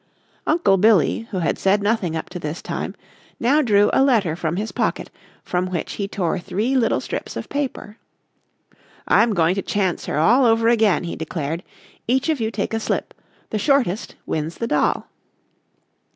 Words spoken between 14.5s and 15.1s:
the doll."